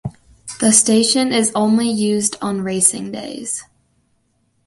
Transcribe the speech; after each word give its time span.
The 0.59 0.71
station 0.73 1.31
is 1.31 1.51
only 1.53 1.87
used 1.87 2.35
on 2.41 2.61
racing 2.63 3.11
days. 3.11 3.65